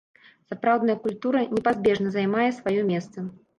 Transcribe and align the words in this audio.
Сапраўдная 0.51 0.95
культура 1.03 1.45
непазбежна 1.53 2.17
займае 2.19 2.49
сваё 2.63 2.81
месца. 2.93 3.31